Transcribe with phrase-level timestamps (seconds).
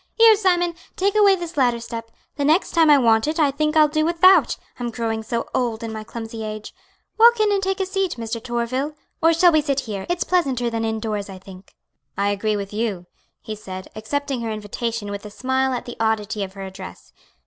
[0.15, 3.77] Here, Simon, take away this ladder step; the next time I want it I think
[3.77, 6.73] I'll do without; I'm growing so old in my clumsy age.
[7.19, 8.41] Walk in and take a seat, Mr.
[8.43, 8.95] Torville.
[9.21, 10.07] Or shall we sit here?
[10.09, 11.75] It's pleasanter than indoors I think."
[12.17, 13.05] "I agree with you,"
[13.43, 17.13] he said, accepting her invitation with a smile at the oddity of her address.